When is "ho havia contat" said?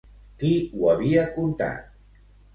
0.77-1.95